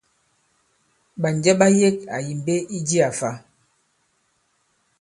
[1.21, 3.29] Ɓànjɛ ɓa yek àyì mbe i jiā fa?